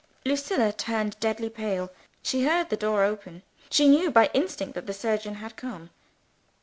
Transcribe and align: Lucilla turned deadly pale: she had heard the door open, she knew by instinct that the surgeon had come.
Lucilla 0.25 0.73
turned 0.73 1.15
deadly 1.19 1.47
pale: 1.47 1.91
she 2.23 2.41
had 2.41 2.51
heard 2.51 2.69
the 2.71 2.75
door 2.75 3.03
open, 3.03 3.43
she 3.69 3.87
knew 3.87 4.09
by 4.09 4.31
instinct 4.33 4.73
that 4.73 4.87
the 4.87 4.95
surgeon 4.95 5.35
had 5.35 5.55
come. 5.55 5.91